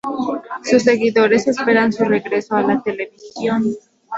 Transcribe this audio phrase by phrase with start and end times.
[0.63, 3.63] Sus seguidores esperan su regreso a la televisión.